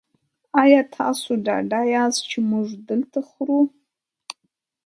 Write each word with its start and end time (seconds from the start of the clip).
ایا 0.63 0.81
تاسو 0.97 1.29
ډاډه 1.45 1.81
یاست 1.95 2.21
چې 2.31 2.37
موږ 2.51 2.67
دلته 2.89 3.19
خورو؟ 3.29 3.59